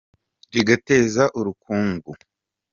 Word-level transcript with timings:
Rigateza 0.53 1.23
urukungu 1.39 2.11